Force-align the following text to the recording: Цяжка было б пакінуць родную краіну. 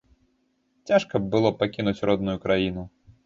Цяжка 0.91 1.19
было 1.35 1.51
б 1.55 1.61
пакінуць 1.61 2.03
родную 2.11 2.37
краіну. 2.47 2.89